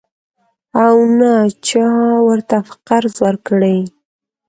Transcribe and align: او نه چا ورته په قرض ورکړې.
او 0.83 0.95
نه 1.19 1.31
چا 1.67 1.87
ورته 2.27 2.57
په 2.67 2.73
قرض 2.87 3.15
ورکړې. 3.25 3.77